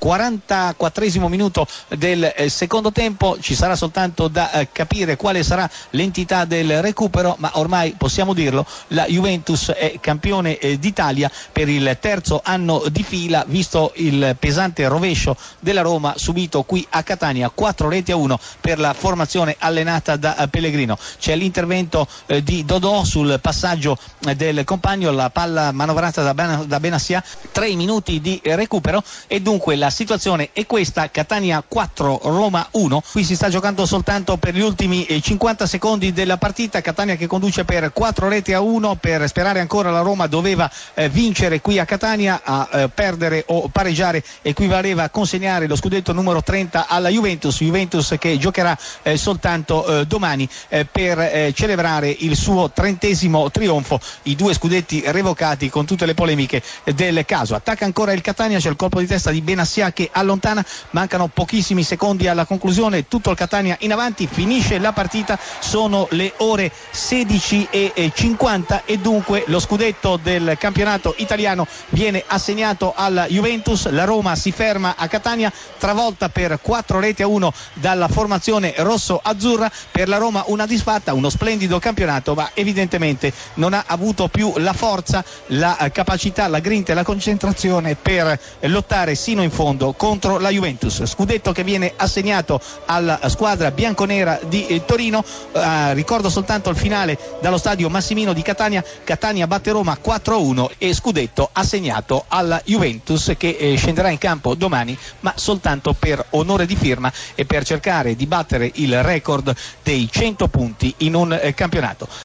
[0.00, 6.46] 44 minuto del eh, secondo tempo, ci sarà soltanto da eh, capire quale sarà l'entità
[6.46, 12.40] del recupero, ma ormai possiamo dirlo, la Juventus è campione eh, d'Italia per il terzo
[12.42, 18.10] anno di fila, visto il pesante rovescio della Roma subito qui a Catania, 4 reti
[18.10, 20.96] a 1 per la formazione allenata da Pellegrino.
[21.18, 22.08] C'è l'intervento
[22.42, 23.98] di Dodò sul passaggio
[24.34, 27.22] del compagno, la palla manovrata da Benassia,
[27.52, 33.02] 3 minuti di recupero e dunque la situazione è questa, Catania 4, Roma 1.
[33.12, 37.64] Qui si sta giocando soltanto per gli ultimi 50 secondi della partita, Catania che conduce
[37.64, 41.84] per 4 reti a 1, per sperare ancora la Roma doveva eh, vincere qui a
[41.84, 47.58] Catania, a eh, perdere o pareggiare equivaleva a consegnare lo scudetto numero 30 alla Juventus,
[47.58, 50.48] Juventus che giocherà eh, soltanto domani
[50.90, 56.62] per celebrare il suo trentesimo trionfo, i due scudetti revocati con tutte le polemiche
[56.94, 57.54] del caso.
[57.54, 59.40] Attacca ancora il Catania, c'è il colpo di testa di
[59.80, 64.92] Benassia che allontana, mancano pochissimi secondi alla conclusione, tutto il Catania in avanti, finisce la
[64.92, 72.22] partita, sono le ore 16 e 50 e dunque lo scudetto del campionato italiano viene
[72.26, 77.52] assegnato alla Juventus, la Roma si ferma a Catania, travolta per 4 reti a 1
[77.74, 83.84] dalla formazione rosso-azzurra, per la Roma una disfatta, uno splendido campionato, ma evidentemente non ha
[83.86, 89.50] avuto più la forza, la capacità, la grinta e la concentrazione per lottare sino in
[89.50, 91.04] fondo contro la Juventus.
[91.04, 97.18] Scudetto che viene assegnato alla squadra bianconera di eh, Torino, eh, ricordo soltanto il finale
[97.40, 103.56] dallo stadio Massimino di Catania, Catania batte Roma 4-1 e scudetto assegnato alla Juventus che
[103.58, 108.26] eh, scenderà in campo domani ma soltanto per onore di firma e per cercare di
[108.26, 112.08] battere il record dei 100 punti in un eh, campionato.